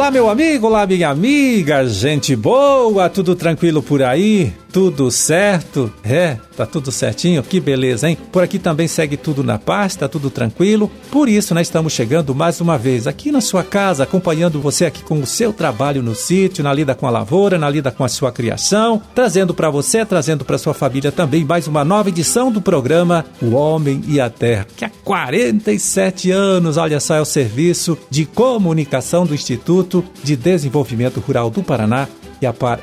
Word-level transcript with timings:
Olá, 0.00 0.10
meu 0.10 0.30
amigo, 0.30 0.66
olá, 0.66 0.86
minha 0.86 1.10
amiga, 1.10 1.86
gente 1.86 2.34
boa, 2.34 3.10
tudo 3.10 3.36
tranquilo 3.36 3.82
por 3.82 4.02
aí? 4.02 4.50
Tudo 4.72 5.10
certo? 5.10 5.92
É, 6.04 6.36
tá 6.56 6.64
tudo 6.64 6.92
certinho? 6.92 7.42
Que 7.42 7.58
beleza, 7.58 8.08
hein? 8.08 8.16
Por 8.30 8.42
aqui 8.42 8.58
também 8.58 8.86
segue 8.86 9.16
tudo 9.16 9.42
na 9.42 9.58
paz, 9.58 9.96
tá 9.96 10.08
tudo 10.08 10.30
tranquilo. 10.30 10.90
Por 11.10 11.28
isso, 11.28 11.54
nós 11.54 11.66
estamos 11.66 11.92
chegando 11.92 12.34
mais 12.34 12.60
uma 12.60 12.78
vez 12.78 13.08
aqui 13.08 13.32
na 13.32 13.40
sua 13.40 13.64
casa, 13.64 14.04
acompanhando 14.04 14.60
você 14.60 14.86
aqui 14.86 15.02
com 15.02 15.18
o 15.18 15.26
seu 15.26 15.52
trabalho 15.52 16.02
no 16.02 16.14
sítio, 16.14 16.62
na 16.62 16.72
lida 16.72 16.94
com 16.94 17.06
a 17.06 17.10
lavoura, 17.10 17.58
na 17.58 17.68
lida 17.68 17.90
com 17.90 18.04
a 18.04 18.08
sua 18.08 18.30
criação, 18.30 19.02
trazendo 19.12 19.52
para 19.52 19.70
você, 19.70 20.04
trazendo 20.04 20.44
para 20.44 20.58
sua 20.58 20.72
família 20.72 21.10
também 21.10 21.44
mais 21.44 21.66
uma 21.66 21.84
nova 21.84 22.08
edição 22.08 22.52
do 22.52 22.60
programa 22.60 23.24
O 23.42 23.54
Homem 23.54 24.02
e 24.06 24.20
a 24.20 24.30
Terra, 24.30 24.66
que 24.76 24.84
há 24.84 24.90
47 25.04 26.30
anos, 26.30 26.76
olha 26.76 27.00
só, 27.00 27.16
é 27.16 27.20
o 27.20 27.24
serviço 27.24 27.98
de 28.08 28.24
comunicação 28.24 29.26
do 29.26 29.34
Instituto 29.34 30.04
de 30.22 30.36
Desenvolvimento 30.36 31.18
Rural 31.20 31.50
do 31.50 31.62
Paraná 31.62 32.06
e 32.40 32.46
a 32.46 32.52
Par. 32.52 32.80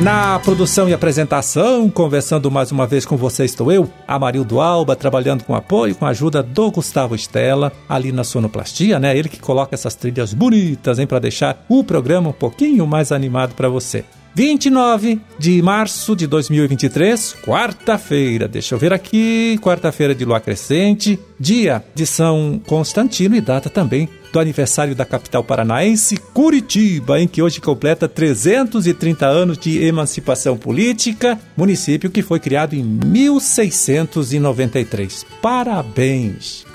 Na 0.00 0.38
produção 0.38 0.88
e 0.88 0.94
apresentação, 0.94 1.90
conversando 1.90 2.48
mais 2.52 2.70
uma 2.70 2.86
vez 2.86 3.04
com 3.04 3.16
você, 3.16 3.44
estou 3.44 3.72
eu, 3.72 3.90
Amarildo 4.06 4.60
Alba, 4.60 4.94
trabalhando 4.94 5.42
com 5.42 5.56
apoio, 5.56 5.92
com 5.92 6.06
a 6.06 6.10
ajuda 6.10 6.40
do 6.40 6.70
Gustavo 6.70 7.16
Estela, 7.16 7.72
ali 7.88 8.12
na 8.12 8.22
sonoplastia, 8.22 9.00
né? 9.00 9.18
Ele 9.18 9.28
que 9.28 9.40
coloca 9.40 9.74
essas 9.74 9.96
trilhas 9.96 10.32
bonitas, 10.32 11.00
hein, 11.00 11.06
para 11.06 11.18
deixar 11.18 11.64
o 11.68 11.82
programa 11.82 12.30
um 12.30 12.32
pouquinho 12.32 12.86
mais 12.86 13.10
animado 13.10 13.56
para 13.56 13.68
você. 13.68 14.04
29 14.36 15.20
de 15.36 15.60
março 15.60 16.14
de 16.14 16.28
2023, 16.28 17.34
quarta-feira. 17.42 18.46
Deixa 18.46 18.76
eu 18.76 18.78
ver 18.78 18.92
aqui, 18.92 19.58
quarta-feira 19.60 20.14
de 20.14 20.24
lua 20.24 20.38
crescente, 20.38 21.18
dia 21.40 21.82
de 21.92 22.06
São 22.06 22.60
Constantino 22.64 23.34
e 23.34 23.40
data 23.40 23.68
também 23.68 24.08
do 24.32 24.40
aniversário 24.40 24.94
da 24.94 25.04
capital 25.04 25.42
paranaense, 25.42 26.16
Curitiba, 26.16 27.20
em 27.20 27.28
que 27.28 27.42
hoje 27.42 27.60
completa 27.60 28.08
330 28.08 29.26
anos 29.26 29.58
de 29.58 29.84
emancipação 29.84 30.56
política, 30.56 31.38
município 31.56 32.10
que 32.10 32.22
foi 32.22 32.40
criado 32.40 32.74
em 32.74 32.82
1693. 32.82 35.26
Parabéns! 35.40 36.66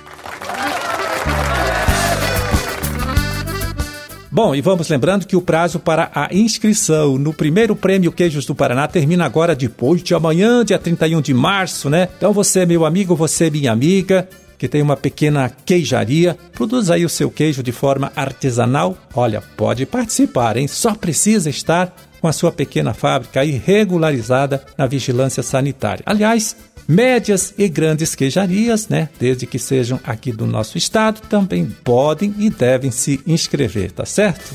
Bom, 4.35 4.55
e 4.55 4.61
vamos 4.61 4.89
lembrando 4.89 5.27
que 5.27 5.35
o 5.35 5.41
prazo 5.43 5.77
para 5.77 6.09
a 6.11 6.27
inscrição 6.31 7.19
no 7.19 7.31
primeiro 7.31 7.75
prêmio 7.75 8.11
Queijos 8.11 8.47
do 8.47 8.55
Paraná 8.55 8.87
termina 8.87 9.25
agora 9.25 9.55
depois 9.55 10.01
de 10.01 10.15
amanhã, 10.15 10.65
dia 10.65 10.79
31 10.79 11.21
de 11.21 11.35
março, 11.35 11.87
né? 11.87 12.09
Então 12.17 12.33
você, 12.33 12.65
meu 12.65 12.83
amigo, 12.83 13.15
você, 13.15 13.51
minha 13.51 13.71
amiga, 13.71 14.27
que 14.63 14.69
tem 14.69 14.81
uma 14.81 14.95
pequena 14.95 15.51
queijaria, 15.65 16.37
produz 16.53 16.89
aí 16.89 17.03
o 17.03 17.09
seu 17.09 17.29
queijo 17.29 17.61
de 17.61 17.73
forma 17.73 18.13
artesanal. 18.15 18.97
Olha, 19.13 19.43
pode 19.57 19.85
participar, 19.85 20.55
hein? 20.55 20.69
Só 20.69 20.95
precisa 20.95 21.49
estar 21.49 21.93
com 22.21 22.29
a 22.29 22.31
sua 22.31 22.49
pequena 22.49 22.93
fábrica 22.93 23.41
aí 23.41 23.51
regularizada 23.51 24.63
na 24.77 24.87
vigilância 24.87 25.43
sanitária. 25.43 26.03
Aliás, 26.05 26.55
Médias 26.87 27.53
e 27.57 27.69
grandes 27.69 28.13
queijarias, 28.13 28.89
né, 28.89 29.07
desde 29.17 29.45
que 29.45 29.57
sejam 29.57 29.99
aqui 30.03 30.33
do 30.33 30.45
nosso 30.45 30.77
estado, 30.77 31.21
também 31.29 31.65
podem 31.81 32.35
e 32.37 32.49
devem 32.49 32.91
se 32.91 33.21
inscrever, 33.25 33.91
tá 33.91 34.05
certo? 34.05 34.53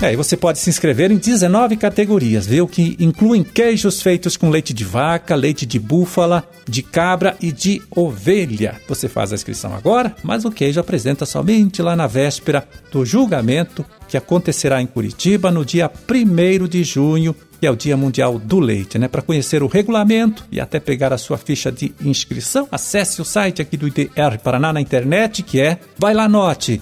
É, 0.00 0.12
e 0.12 0.16
você 0.16 0.36
pode 0.36 0.60
se 0.60 0.70
inscrever 0.70 1.10
em 1.10 1.16
19 1.16 1.76
categorias, 1.76 2.46
viu? 2.46 2.68
Que 2.68 2.96
incluem 3.00 3.42
queijos 3.42 4.00
feitos 4.00 4.36
com 4.36 4.48
leite 4.48 4.72
de 4.72 4.84
vaca, 4.84 5.34
leite 5.34 5.66
de 5.66 5.78
búfala, 5.78 6.48
de 6.68 6.84
cabra 6.84 7.36
e 7.40 7.50
de 7.50 7.82
ovelha. 7.90 8.76
Você 8.88 9.08
faz 9.08 9.32
a 9.32 9.34
inscrição 9.34 9.74
agora, 9.74 10.14
mas 10.22 10.44
o 10.44 10.52
queijo 10.52 10.78
apresenta 10.78 11.26
somente 11.26 11.82
lá 11.82 11.96
na 11.96 12.06
véspera 12.06 12.66
do 12.92 13.04
julgamento 13.04 13.84
que 14.06 14.16
acontecerá 14.16 14.80
em 14.80 14.86
Curitiba 14.86 15.50
no 15.50 15.64
dia 15.64 15.90
1 16.08 16.68
de 16.68 16.84
junho 16.84 17.34
que 17.60 17.66
é 17.66 17.70
o 17.72 17.76
Dia 17.76 17.96
Mundial 17.96 18.38
do 18.38 18.60
Leite, 18.60 18.98
né? 18.98 19.08
Para 19.08 19.20
conhecer 19.20 19.64
o 19.64 19.66
regulamento 19.66 20.44
e 20.50 20.60
até 20.60 20.78
pegar 20.78 21.12
a 21.12 21.18
sua 21.18 21.36
ficha 21.36 21.72
de 21.72 21.92
inscrição, 22.00 22.68
acesse 22.70 23.20
o 23.20 23.24
site 23.24 23.60
aqui 23.60 23.76
do 23.76 23.88
IDR 23.88 24.38
Paraná 24.42 24.72
na 24.72 24.80
internet, 24.80 25.42
que 25.42 25.60
é, 25.60 25.80
vai 25.98 26.14
lá, 26.14 26.28
note, 26.28 26.80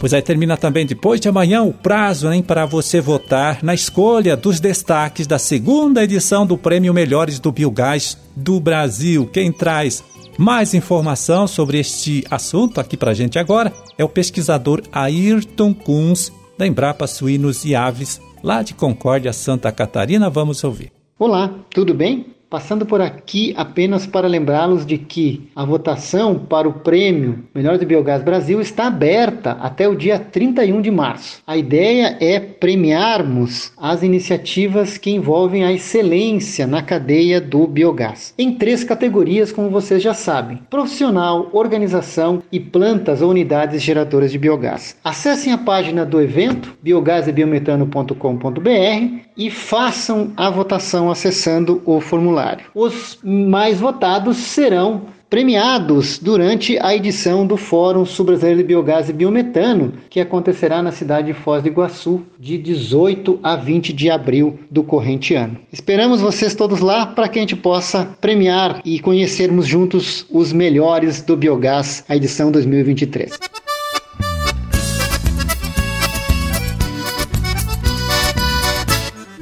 Pois 0.00 0.12
aí 0.12 0.20
termina 0.20 0.56
também 0.56 0.84
depois 0.84 1.20
de 1.20 1.28
amanhã 1.28 1.62
o 1.62 1.72
prazo 1.72 2.32
hein, 2.32 2.42
para 2.42 2.66
você 2.66 3.00
votar 3.00 3.62
na 3.62 3.72
escolha 3.72 4.36
dos 4.36 4.58
destaques 4.58 5.28
da 5.28 5.38
segunda 5.38 6.02
edição 6.02 6.44
do 6.44 6.58
Prêmio 6.58 6.92
Melhores 6.92 7.38
do 7.38 7.52
Biogás 7.52 8.18
do 8.34 8.58
Brasil. 8.58 9.30
Quem 9.32 9.52
traz 9.52 10.02
mais 10.36 10.74
informação 10.74 11.46
sobre 11.46 11.78
este 11.78 12.24
assunto 12.28 12.80
aqui 12.80 12.96
para 12.96 13.12
a 13.12 13.14
gente 13.14 13.38
agora 13.38 13.72
é 13.96 14.02
o 14.02 14.08
pesquisador 14.08 14.82
Ayrton 14.90 15.72
Kunz, 15.72 16.32
da 16.58 16.66
Embrapa 16.66 17.06
Suínos 17.06 17.64
e 17.64 17.76
Aves, 17.76 18.20
lá 18.42 18.62
de 18.62 18.74
Concórdia, 18.74 19.32
Santa 19.32 19.70
Catarina. 19.70 20.28
Vamos 20.28 20.64
ouvir. 20.64 21.01
Olá, 21.24 21.54
tudo 21.70 21.94
bem? 21.94 22.34
Passando 22.52 22.84
por 22.84 23.00
aqui 23.00 23.54
apenas 23.56 24.06
para 24.06 24.28
lembrá-los 24.28 24.84
de 24.84 24.98
que 24.98 25.48
a 25.56 25.64
votação 25.64 26.38
para 26.38 26.68
o 26.68 26.74
prêmio 26.74 27.44
Melhor 27.54 27.78
do 27.78 27.86
Biogás 27.86 28.22
Brasil 28.22 28.60
está 28.60 28.88
aberta 28.88 29.52
até 29.52 29.88
o 29.88 29.96
dia 29.96 30.18
31 30.18 30.82
de 30.82 30.90
março. 30.90 31.40
A 31.46 31.56
ideia 31.56 32.14
é 32.20 32.38
premiarmos 32.38 33.72
as 33.78 34.02
iniciativas 34.02 34.98
que 34.98 35.10
envolvem 35.10 35.64
a 35.64 35.72
excelência 35.72 36.66
na 36.66 36.82
cadeia 36.82 37.40
do 37.40 37.66
biogás, 37.66 38.34
em 38.36 38.52
três 38.52 38.84
categorias, 38.84 39.50
como 39.50 39.70
vocês 39.70 40.02
já 40.02 40.12
sabem: 40.12 40.58
profissional, 40.68 41.48
organização 41.54 42.42
e 42.52 42.60
plantas 42.60 43.22
ou 43.22 43.30
unidades 43.30 43.80
geradoras 43.80 44.30
de 44.30 44.38
biogás. 44.38 44.94
Acessem 45.02 45.54
a 45.54 45.58
página 45.58 46.04
do 46.04 46.20
evento 46.20 46.76
biogasebiometano.com.br 46.82 49.22
e 49.36 49.50
façam 49.50 50.32
a 50.36 50.50
votação 50.50 51.10
acessando 51.10 51.80
o 51.86 51.98
formulário. 51.98 52.41
Os 52.74 53.18
mais 53.22 53.80
votados 53.80 54.36
serão 54.36 55.02
premiados 55.32 56.18
durante 56.18 56.78
a 56.78 56.94
edição 56.94 57.46
do 57.46 57.56
Fórum 57.56 58.04
Sul-Brasileiro 58.04 58.58
de 58.58 58.64
Biogás 58.64 59.08
e 59.08 59.14
Biometano, 59.14 59.94
que 60.10 60.20
acontecerá 60.20 60.82
na 60.82 60.92
cidade 60.92 61.28
de 61.28 61.32
Foz 61.32 61.62
do 61.62 61.68
Iguaçu, 61.70 62.20
de 62.38 62.58
18 62.58 63.40
a 63.42 63.56
20 63.56 63.94
de 63.94 64.10
abril 64.10 64.58
do 64.70 64.82
corrente 64.82 65.34
ano. 65.34 65.56
Esperamos 65.72 66.20
vocês 66.20 66.54
todos 66.54 66.80
lá 66.80 67.06
para 67.06 67.28
que 67.28 67.38
a 67.38 67.42
gente 67.42 67.56
possa 67.56 68.04
premiar 68.20 68.82
e 68.84 69.00
conhecermos 69.00 69.66
juntos 69.66 70.26
os 70.30 70.52
melhores 70.52 71.22
do 71.22 71.34
biogás, 71.34 72.04
a 72.06 72.14
edição 72.14 72.52
2023. 72.52 73.51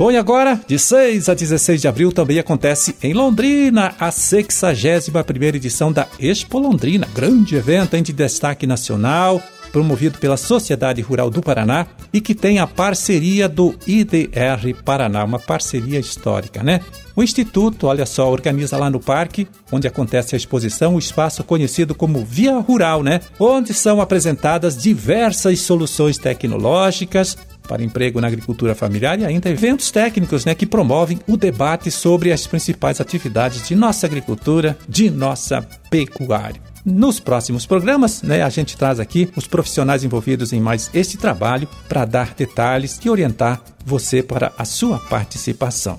Bom, 0.01 0.11
e 0.11 0.17
agora, 0.17 0.59
de 0.67 0.79
6 0.79 1.29
a 1.29 1.35
16 1.35 1.83
de 1.83 1.87
abril, 1.87 2.11
também 2.11 2.39
acontece 2.39 2.97
em 3.03 3.13
Londrina 3.13 3.95
a 4.01 4.11
61 4.11 5.43
edição 5.55 5.93
da 5.93 6.09
Expo 6.19 6.59
Londrina, 6.59 7.07
grande 7.15 7.55
evento 7.55 7.95
em 7.99 8.03
de 8.03 8.11
destaque 8.11 8.67
nacional, 8.67 9.43
promovido 9.71 10.19
pela 10.19 10.39
Sociedade 10.39 11.03
Rural 11.03 11.29
do 11.29 11.43
Paraná 11.43 11.87
e 12.15 12.19
que 12.19 12.35
tem 12.35 12.61
a 12.61 12.67
parceria 12.67 13.47
do 13.47 13.75
IDR 13.87 14.75
Paraná, 14.83 15.23
uma 15.23 15.39
parceria 15.39 16.01
histórica, 16.01 16.63
né? 16.63 16.81
O 17.15 17.23
Instituto, 17.23 17.87
olha 17.87 18.07
só, 18.07 18.31
organiza 18.31 18.79
lá 18.79 18.89
no 18.89 19.01
parque, 19.01 19.47
onde 19.71 19.87
acontece 19.87 20.35
a 20.35 20.39
exposição, 20.39 20.95
o 20.95 20.99
espaço 20.99 21.45
conhecido 21.45 21.95
como 21.95 22.25
Via 22.25 22.59
Rural, 22.59 23.03
né? 23.03 23.21
Onde 23.39 23.75
são 23.75 24.01
apresentadas 24.01 24.79
diversas 24.79 25.61
soluções 25.61 26.17
tecnológicas 26.17 27.37
para 27.67 27.83
emprego 27.83 28.21
na 28.21 28.27
agricultura 28.27 28.75
familiar 28.75 29.19
e 29.19 29.25
ainda 29.25 29.49
eventos 29.49 29.91
técnicos 29.91 30.45
né, 30.45 30.55
que 30.55 30.67
promovem 30.67 31.19
o 31.27 31.37
debate 31.37 31.91
sobre 31.91 32.33
as 32.33 32.47
principais 32.47 33.01
atividades 33.01 33.67
de 33.67 33.75
nossa 33.75 34.07
agricultura, 34.07 34.77
de 34.89 35.11
nossa 35.11 35.63
pecuária. 35.91 36.61
Nos 36.85 37.21
próximos 37.21 37.67
programas, 37.67 38.23
né, 38.23 38.43
a 38.43 38.49
gente 38.49 38.77
traz 38.77 38.99
aqui 38.99 39.31
os 39.37 39.47
profissionais 39.47 40.03
envolvidos 40.03 40.53
em 40.53 40.61
mais 40.61 40.91
este 40.95 41.19
trabalho 41.19 41.69
para 41.89 42.05
dar 42.05 42.35
detalhes 42.35 42.99
e 43.05 43.11
orientar 43.11 43.63
você 43.85 44.23
para 44.23 44.53
a 44.57 44.65
sua 44.65 44.99
participação. 44.99 45.99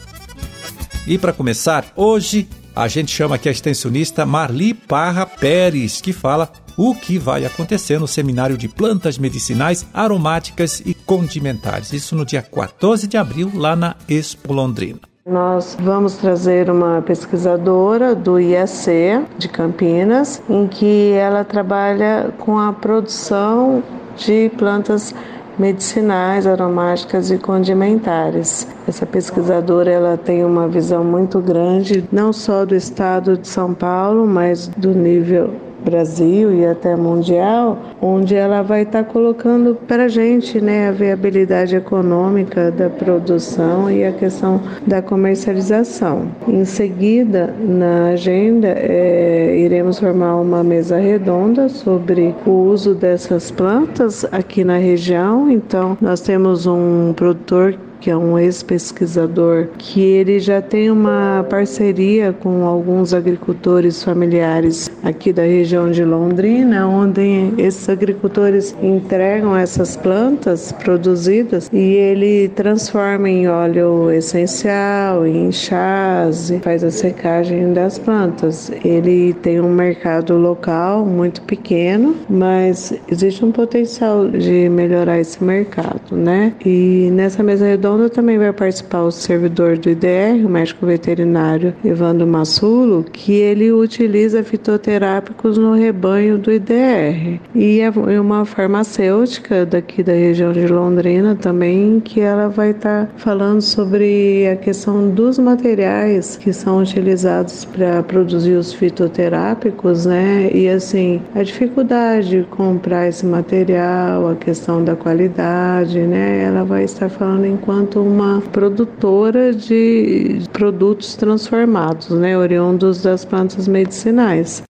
E 1.05 1.17
para 1.17 1.33
começar, 1.33 1.91
hoje 1.95 2.47
a 2.75 2.87
gente 2.87 3.11
chama 3.11 3.35
aqui 3.35 3.49
a 3.49 3.51
extensionista 3.51 4.25
Marli 4.25 4.73
Parra 4.73 5.25
Pérez, 5.25 5.99
que 5.99 6.13
fala 6.13 6.51
o 6.77 6.95
que 6.95 7.17
vai 7.17 7.45
acontecer 7.45 7.99
no 7.99 8.07
Seminário 8.07 8.57
de 8.57 8.67
Plantas 8.67 9.17
Medicinais, 9.17 9.85
Aromáticas 9.93 10.81
e 10.85 10.93
Condimentares. 11.11 11.91
Isso 11.91 12.15
no 12.15 12.25
dia 12.25 12.41
14 12.41 13.05
de 13.05 13.17
abril, 13.17 13.51
lá 13.53 13.75
na 13.75 13.97
Expo 14.07 14.53
Londrina. 14.53 15.01
Nós 15.25 15.75
vamos 15.77 16.15
trazer 16.15 16.69
uma 16.69 17.01
pesquisadora 17.01 18.15
do 18.15 18.39
IAC 18.39 19.25
de 19.37 19.49
Campinas, 19.49 20.41
em 20.49 20.69
que 20.69 21.11
ela 21.11 21.43
trabalha 21.43 22.33
com 22.39 22.57
a 22.57 22.71
produção 22.71 23.83
de 24.15 24.49
plantas 24.57 25.13
medicinais, 25.59 26.47
aromáticas 26.47 27.29
e 27.29 27.37
condimentares. 27.37 28.65
Essa 28.87 29.05
pesquisadora 29.05 29.91
ela 29.91 30.17
tem 30.17 30.45
uma 30.45 30.69
visão 30.69 31.03
muito 31.03 31.41
grande 31.41 32.07
não 32.09 32.31
só 32.31 32.65
do 32.65 32.73
estado 32.73 33.37
de 33.37 33.49
São 33.49 33.73
Paulo, 33.73 34.25
mas 34.25 34.69
do 34.69 34.91
nível 34.91 35.70
Brasil 35.83 36.53
e 36.53 36.65
até 36.65 36.95
mundial, 36.95 37.77
onde 38.01 38.35
ela 38.35 38.61
vai 38.61 38.83
estar 38.83 39.03
tá 39.03 39.09
colocando 39.09 39.75
para 39.87 40.05
a 40.05 40.07
gente 40.07 40.59
né, 40.61 40.89
a 40.89 40.91
viabilidade 40.91 41.75
econômica 41.75 42.71
da 42.71 42.89
produção 42.89 43.89
e 43.89 44.03
a 44.03 44.11
questão 44.11 44.61
da 44.85 45.01
comercialização. 45.01 46.27
Em 46.47 46.65
seguida, 46.65 47.53
na 47.59 48.09
agenda, 48.09 48.67
é, 48.67 49.57
iremos 49.57 49.99
formar 49.99 50.35
uma 50.37 50.63
mesa 50.63 50.97
redonda 50.97 51.69
sobre 51.69 52.35
o 52.45 52.51
uso 52.51 52.93
dessas 52.93 53.51
plantas 53.51 54.25
aqui 54.31 54.63
na 54.63 54.77
região. 54.77 55.49
Então, 55.49 55.97
nós 56.01 56.21
temos 56.21 56.65
um 56.65 57.13
produtor 57.15 57.77
que 58.01 58.09
é 58.09 58.17
um 58.17 58.37
ex-pesquisador, 58.37 59.67
que 59.77 60.01
ele 60.01 60.39
já 60.39 60.59
tem 60.59 60.89
uma 60.89 61.45
parceria 61.47 62.33
com 62.33 62.65
alguns 62.65 63.13
agricultores 63.13 64.03
familiares 64.03 64.91
aqui 65.03 65.31
da 65.31 65.43
região 65.43 65.91
de 65.91 66.03
Londrina, 66.03 66.87
onde 66.87 67.53
esses 67.59 67.87
agricultores 67.87 68.75
entregam 68.81 69.55
essas 69.55 69.95
plantas 69.95 70.71
produzidas 70.71 71.69
e 71.71 71.77
ele 71.77 72.49
transforma 72.49 73.29
em 73.29 73.47
óleo 73.47 74.09
essencial, 74.09 75.27
em 75.27 75.51
chás, 75.51 76.51
faz 76.63 76.83
a 76.83 76.89
secagem 76.89 77.71
das 77.71 77.99
plantas. 77.99 78.71
Ele 78.83 79.33
tem 79.43 79.61
um 79.61 79.71
mercado 79.71 80.35
local 80.37 81.05
muito 81.05 81.43
pequeno, 81.43 82.15
mas 82.27 82.93
existe 83.07 83.45
um 83.45 83.51
potencial 83.51 84.27
de 84.27 84.67
melhorar 84.69 85.19
esse 85.19 85.43
mercado, 85.43 86.15
né? 86.15 86.53
E 86.65 87.09
nessa 87.11 87.43
mesa 87.43 87.67
redonda 87.67 87.90
também 88.09 88.37
vai 88.37 88.51
participar 88.53 89.01
o 89.01 89.11
servidor 89.11 89.77
do 89.77 89.89
IDR, 89.89 90.45
o 90.45 90.49
médico 90.49 90.85
veterinário 90.85 91.73
Evandro 91.83 92.27
Massulo, 92.27 93.03
que 93.03 93.33
ele 93.33 93.71
utiliza 93.71 94.43
fitoterápicos 94.43 95.57
no 95.57 95.73
rebanho 95.73 96.37
do 96.37 96.51
IDR. 96.51 97.39
E 97.55 97.79
é 97.79 98.19
uma 98.19 98.45
farmacêutica 98.45 99.65
daqui 99.65 100.03
da 100.03 100.13
região 100.13 100.51
de 100.51 100.67
Londrina 100.67 101.35
também, 101.35 101.99
que 101.99 102.19
ela 102.19 102.47
vai 102.47 102.71
estar 102.71 103.05
tá 103.05 103.11
falando 103.17 103.61
sobre 103.61 104.47
a 104.47 104.55
questão 104.55 105.09
dos 105.09 105.37
materiais 105.37 106.37
que 106.37 106.53
são 106.53 106.79
utilizados 106.81 107.65
para 107.65 108.03
produzir 108.03 108.53
os 108.53 108.73
fitoterápicos, 108.73 110.05
né? 110.05 110.49
E 110.53 110.69
assim, 110.69 111.21
a 111.35 111.43
dificuldade 111.43 112.29
de 112.29 112.43
comprar 112.43 113.07
esse 113.07 113.25
material, 113.25 114.29
a 114.29 114.35
questão 114.35 114.83
da 114.83 114.95
qualidade, 114.95 115.99
né? 115.99 116.43
Ela 116.43 116.63
vai 116.63 116.83
estar 116.83 117.09
falando 117.09 117.45
enquanto 117.45 117.80
enquanto 117.81 117.99
uma 117.99 118.41
produtora 118.51 119.53
de 119.53 120.41
produtos 120.53 121.15
transformados, 121.15 122.09
né, 122.09 122.37
oriundos 122.37 123.01
das 123.01 123.25
plantas 123.25 123.67
medicinais. 123.67 124.61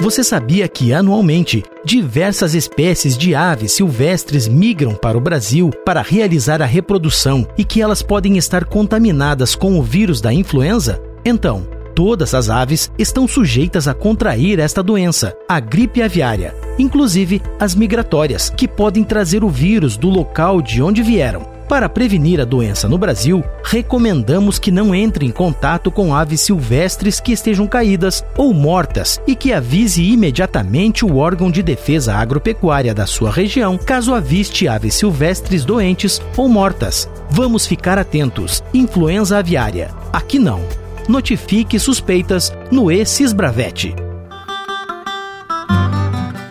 Você 0.00 0.22
sabia 0.22 0.68
que 0.68 0.92
anualmente 0.92 1.64
diversas 1.84 2.54
espécies 2.54 3.18
de 3.18 3.34
aves 3.34 3.72
silvestres 3.72 4.46
migram 4.46 4.94
para 4.94 5.18
o 5.18 5.20
Brasil 5.20 5.70
para 5.84 6.00
realizar 6.02 6.62
a 6.62 6.66
reprodução 6.66 7.46
e 7.58 7.64
que 7.64 7.82
elas 7.82 8.00
podem 8.00 8.38
estar 8.38 8.64
contaminadas 8.64 9.54
com 9.54 9.78
o 9.78 9.82
vírus 9.82 10.20
da 10.20 10.32
influenza? 10.32 11.02
Então, 11.24 11.66
todas 11.98 12.32
as 12.32 12.48
aves 12.48 12.92
estão 12.96 13.26
sujeitas 13.26 13.88
a 13.88 13.92
contrair 13.92 14.60
esta 14.60 14.84
doença, 14.84 15.36
a 15.48 15.58
gripe 15.58 16.00
aviária, 16.00 16.54
inclusive 16.78 17.42
as 17.58 17.74
migratórias, 17.74 18.50
que 18.50 18.68
podem 18.68 19.02
trazer 19.02 19.42
o 19.42 19.48
vírus 19.48 19.96
do 19.96 20.08
local 20.08 20.62
de 20.62 20.80
onde 20.80 21.02
vieram. 21.02 21.44
Para 21.68 21.88
prevenir 21.88 22.40
a 22.40 22.44
doença 22.44 22.88
no 22.88 22.96
Brasil, 22.96 23.42
recomendamos 23.64 24.60
que 24.60 24.70
não 24.70 24.94
entre 24.94 25.26
em 25.26 25.32
contato 25.32 25.90
com 25.90 26.14
aves 26.14 26.40
silvestres 26.40 27.18
que 27.18 27.32
estejam 27.32 27.66
caídas 27.66 28.24
ou 28.36 28.54
mortas 28.54 29.20
e 29.26 29.34
que 29.34 29.52
avise 29.52 30.04
imediatamente 30.04 31.04
o 31.04 31.16
órgão 31.16 31.50
de 31.50 31.64
defesa 31.64 32.14
agropecuária 32.14 32.94
da 32.94 33.06
sua 33.06 33.32
região 33.32 33.76
caso 33.76 34.14
aviste 34.14 34.68
aves 34.68 34.94
silvestres 34.94 35.64
doentes 35.64 36.22
ou 36.36 36.48
mortas. 36.48 37.10
Vamos 37.28 37.66
ficar 37.66 37.98
atentos. 37.98 38.62
Influenza 38.72 39.36
aviária. 39.36 39.90
Aqui 40.12 40.38
não 40.38 40.60
notifique 41.08 41.78
suspeitas 41.78 42.52
no 42.70 42.90
e-Cisbravete. 42.92 43.94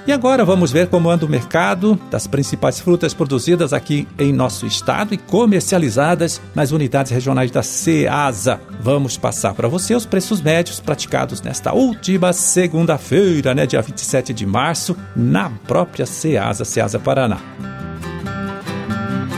E 0.08 0.12
agora 0.14 0.46
vamos 0.46 0.72
ver 0.72 0.88
como 0.88 1.10
anda 1.10 1.26
o 1.26 1.30
mercado 1.30 2.00
das 2.10 2.28
principais 2.28 2.80
frutas 2.80 3.14
produzidas 3.14 3.74
aqui 3.74 4.08
em 4.18 4.32
nosso 4.32 4.66
estado 4.66 5.14
e 5.14 5.18
comercializadas 5.18 6.42
nas 6.56 6.72
unidades 6.72 7.12
regionais 7.12 7.52
da 7.52 7.62
CEASA. 7.62 8.58
Vamos 8.80 9.18
passar 9.18 9.54
para 9.54 9.68
você 9.68 9.94
os 9.94 10.06
preços 10.06 10.40
médios 10.40 10.80
praticados 10.80 11.42
nesta 11.42 11.74
última 11.74 12.32
segunda-feira, 12.32 13.54
né, 13.54 13.66
dia 13.66 13.82
27 13.82 14.34
de 14.34 14.46
março, 14.46 14.96
na 15.14 15.50
própria 15.68 16.06
CEASA, 16.06 16.64
CEASA 16.64 17.00
Paraná. 17.00 17.42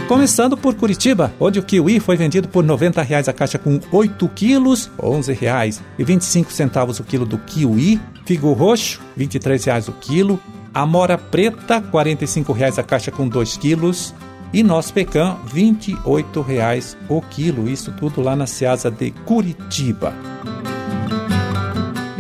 Começando 0.09 0.57
por 0.57 0.73
Curitiba, 0.73 1.31
onde 1.39 1.59
o 1.59 1.63
kiwi 1.63 1.99
foi 1.99 2.17
vendido 2.17 2.47
por 2.47 2.63
90 2.63 2.99
reais 3.03 3.29
a 3.29 3.33
caixa 3.33 3.59
com 3.59 3.79
8 3.91 4.27
quilos, 4.29 4.87
R$ 4.99 5.07
11,25 5.07 6.99
o 6.99 7.03
quilo 7.03 7.27
do 7.27 7.37
kiwi. 7.37 8.01
Figo 8.25 8.51
roxo, 8.53 8.99
23 9.15 9.63
reais 9.65 9.87
o 9.87 9.91
quilo. 9.91 10.39
Amora 10.73 11.15
preta, 11.15 11.79
45 11.79 12.51
reais 12.51 12.79
a 12.79 12.83
caixa 12.83 13.11
com 13.11 13.27
2 13.27 13.57
quilos. 13.57 14.15
E 14.51 14.63
nosso 14.63 14.91
pecan, 14.91 15.37
28 15.45 16.41
reais 16.41 16.97
o 17.07 17.21
quilo. 17.21 17.69
Isso 17.69 17.91
tudo 17.91 18.19
lá 18.19 18.35
na 18.35 18.47
Seasa 18.47 18.89
de 18.89 19.11
Curitiba. 19.11 20.11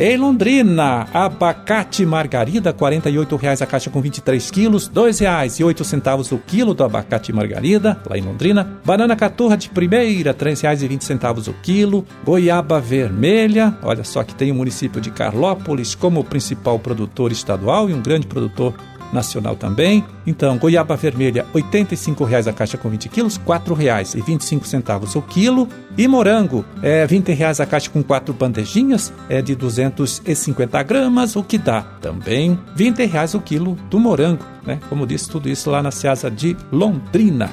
Em 0.01 0.15
Londrina, 0.15 1.09
abacate 1.13 2.05
margarida, 2.05 2.69
R$ 2.69 2.77
48,00 2.77 3.61
a 3.61 3.65
caixa 3.65 3.89
com 3.89 3.99
23 3.99 4.49
quilos, 4.49 4.87
R$ 4.87 4.93
2,08 4.93 6.31
o 6.31 6.37
quilo 6.37 6.73
do 6.73 6.85
abacate 6.85 7.33
margarida, 7.33 8.01
lá 8.09 8.17
em 8.17 8.21
Londrina. 8.21 8.79
Banana 8.85 9.13
caturra 9.17 9.57
de 9.57 9.67
primeira, 9.67 10.31
R$ 10.31 10.37
3,20 10.37 11.49
o 11.49 11.53
quilo. 11.61 12.05
Goiaba 12.23 12.79
vermelha, 12.79 13.77
olha 13.83 14.05
só 14.05 14.23
que 14.23 14.33
tem 14.33 14.53
o 14.53 14.55
município 14.55 15.01
de 15.01 15.11
Carlópolis 15.11 15.95
como 15.95 16.23
principal 16.23 16.79
produtor 16.79 17.33
estadual 17.33 17.89
e 17.89 17.93
um 17.93 18.01
grande 18.01 18.25
produtor 18.25 18.73
nacional 19.11 19.55
também. 19.55 20.03
Então, 20.25 20.57
goiaba 20.57 20.95
vermelha, 20.95 21.45
R$ 21.53 21.61
85,00 21.61 22.47
a 22.47 22.53
caixa 22.53 22.77
com 22.77 22.89
20 22.89 23.09
quilos, 23.09 23.37
R$ 23.37 23.43
4,25 23.45 25.15
o 25.15 25.21
quilo. 25.21 25.67
E 25.97 26.07
morango, 26.07 26.63
é 26.81 27.05
R$ 27.05 27.17
20,00 27.17 27.59
a 27.59 27.65
caixa 27.65 27.89
com 27.89 28.03
quatro 28.03 28.33
bandejinhas, 28.33 29.11
é 29.27 29.41
de 29.41 29.55
250 29.55 30.81
gramas, 30.83 31.35
o 31.35 31.43
que 31.43 31.57
dá 31.57 31.81
também 32.01 32.57
R$ 32.77 32.91
20,00 32.91 33.35
o 33.35 33.41
quilo 33.41 33.75
do 33.89 33.99
morango, 33.99 34.45
né? 34.65 34.79
Como 34.89 35.05
disse, 35.05 35.29
tudo 35.29 35.49
isso 35.49 35.69
lá 35.69 35.81
na 35.81 35.91
Seasa 35.91 36.29
de 36.29 36.55
Londrina. 36.71 37.49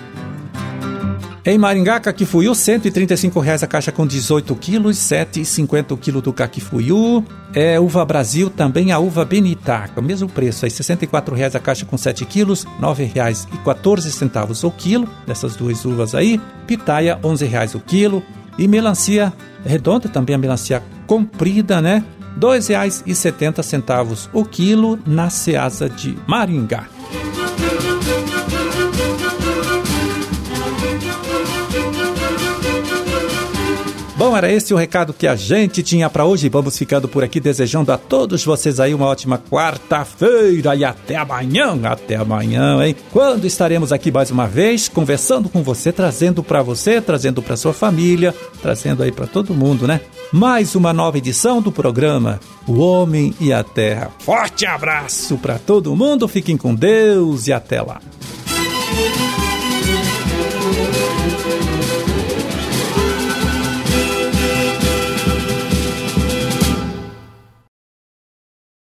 Em 1.49 1.57
Maringá, 1.57 2.01
caquifuiu, 2.01 2.51
R$ 2.51 2.59
135,00 2.59 3.63
a 3.63 3.67
caixa 3.69 3.93
com 3.93 4.05
18 4.05 4.53
quilos, 4.57 5.09
R$ 5.13 5.25
7,50 5.27 5.93
o 5.93 5.97
quilo 5.97 6.21
do 6.21 6.33
caquifuiu. 6.33 7.25
É, 7.55 7.79
uva 7.79 8.05
Brasil, 8.05 8.51
também 8.51 8.91
a 8.91 8.99
uva 8.99 9.25
Benitaca, 9.25 10.03
mesmo 10.03 10.29
preço, 10.29 10.65
aí, 10.65 10.73
R$ 10.73 10.77
64,00 10.77 11.55
a 11.55 11.61
caixa 11.61 11.87
com 11.87 11.97
7 11.97 12.25
quilos, 12.25 12.65
R$ 12.65 12.71
9,14 12.81 14.65
o 14.67 14.71
quilo, 14.73 15.09
dessas 15.25 15.55
duas 15.55 15.85
uvas 15.85 16.17
aí. 16.17 16.41
Pitaia, 16.67 17.15
R$ 17.15 17.23
11,00 17.23 17.77
o 17.77 17.81
quilo. 17.81 18.25
E 18.59 18.67
melancia 18.67 19.33
redonda, 19.65 20.09
também 20.09 20.35
a 20.35 20.39
melancia 20.39 20.83
comprida, 21.07 21.81
né? 21.81 22.03
R$ 22.35 22.41
2,70 22.41 24.31
o 24.33 24.45
quilo 24.45 24.99
na 25.07 25.31
Ceasa 25.31 25.89
de 25.89 26.19
Maringá. 26.27 26.89
Bom, 34.17 34.35
era 34.35 34.51
esse 34.51 34.73
o 34.73 34.79
recado 34.79 35.13
que 35.13 35.27
a 35.27 35.37
gente 35.37 35.83
tinha 35.83 36.09
para 36.09 36.25
hoje. 36.25 36.49
Vamos 36.49 36.79
ficando 36.79 37.07
por 37.07 37.23
aqui 37.23 37.39
desejando 37.39 37.93
a 37.93 37.99
todos 37.99 38.43
vocês 38.43 38.81
aí 38.81 38.95
uma 38.95 39.05
ótima 39.05 39.37
quarta-feira 39.37 40.75
e 40.75 40.87
até 40.87 41.17
amanhã, 41.17 41.79
até 41.85 42.17
amanhã, 42.17 42.83
hein? 42.83 42.97
Quando 43.13 43.47
estaremos 43.47 43.93
aqui 43.93 44.11
mais 44.11 44.31
uma 44.31 44.47
vez 44.47 44.89
conversando 44.89 45.51
com 45.51 45.63
você, 45.63 45.93
trazendo 45.93 46.43
para 46.43 46.63
você, 46.63 46.99
trazendo 46.99 47.43
para 47.43 47.59
sua 47.59 47.75
família, 47.75 48.35
trazendo 48.63 49.03
aí 49.03 49.13
para 49.13 49.27
todo 49.27 49.55
mundo, 49.55 49.87
né? 49.87 50.01
Mais 50.33 50.75
uma 50.75 50.95
nova 50.95 51.19
edição 51.19 51.61
do 51.61 51.71
programa 51.71 52.41
O 52.67 52.81
Homem 52.81 53.35
e 53.39 53.53
a 53.53 53.63
Terra. 53.63 54.11
Forte 54.21 54.65
abraço 54.65 55.37
para 55.37 55.59
todo 55.59 55.95
mundo, 55.95 56.27
fiquem 56.27 56.57
com 56.57 56.75
Deus 56.75 57.49
e 57.49 57.53
até 57.53 57.83
lá. 57.83 58.01